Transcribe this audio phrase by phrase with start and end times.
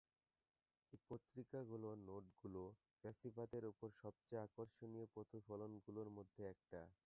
[0.93, 2.63] এই পত্রিকাগুলোর নোটগুলো
[2.99, 6.79] ফ্যাসিবাদের ওপর সবচেয়ে আকর্ষণীয় প্রতিফলনগুলোর মধ্যে একটা।